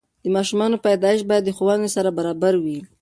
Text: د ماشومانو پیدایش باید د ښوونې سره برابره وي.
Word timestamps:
د 0.23 0.25
ماشومانو 0.35 0.81
پیدایش 0.85 1.21
باید 1.29 1.43
د 1.45 1.49
ښوونې 1.57 1.89
سره 1.95 2.09
برابره 2.17 2.57
وي. 2.63 2.79